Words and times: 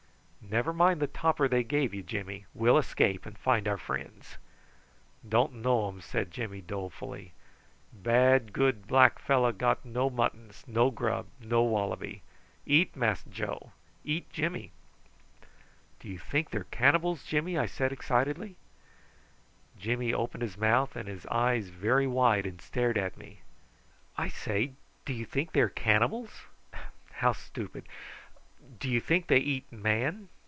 "Never 0.43 0.73
mind 0.73 0.99
the 0.99 1.07
topper 1.07 1.47
they 1.47 1.63
gave 1.63 1.93
you, 1.93 2.03
Jimmy. 2.03 2.45
We'll 2.53 2.77
escape 2.77 3.25
and 3.25 3.37
find 3.37 3.69
our 3.69 3.77
friends." 3.77 4.37
"Don't 5.27 5.53
know 5.53 5.85
um," 5.87 6.01
said 6.01 6.29
Jimmy 6.31 6.59
dolefully. 6.59 7.31
"Bad 7.93 8.51
good 8.51 8.85
black 8.85 9.17
fellow 9.17 9.53
got 9.53 9.85
no 9.85 10.09
muttons 10.09 10.65
no 10.67 10.91
grub 10.91 11.27
no 11.39 11.63
wallaby. 11.63 12.21
Eat 12.65 12.97
Mass 12.97 13.23
Joe 13.23 13.71
eat 14.03 14.29
Jimmy." 14.33 14.71
"Do 16.01 16.09
you 16.09 16.17
think 16.19 16.49
they 16.49 16.57
are 16.59 16.65
cannibals, 16.65 17.23
Jimmy?" 17.23 17.57
I 17.57 17.65
said 17.65 17.93
excitedly. 17.93 18.57
Jimmy 19.79 20.13
opened 20.13 20.43
his 20.43 20.57
mouth 20.57 20.97
and 20.97 21.07
his 21.07 21.25
eyes 21.27 21.69
very 21.69 22.07
wide 22.07 22.45
and 22.45 22.59
stared 22.59 22.97
at 22.97 23.15
me. 23.15 23.39
"I 24.17 24.27
say, 24.27 24.73
do 25.05 25.13
you 25.13 25.23
think 25.23 25.53
they 25.53 25.61
are 25.61 25.69
cannibals? 25.69 26.41
How 27.13 27.31
stupid! 27.31 27.87
Do 28.79 28.89
you 28.89 28.99
think 28.99 29.27
they 29.27 29.37
eat 29.39 29.71
man?" 29.71 30.27